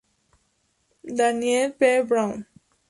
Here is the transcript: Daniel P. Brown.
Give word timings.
Daniel 1.15 1.73
P. 1.73 2.01
Brown. 2.01 2.47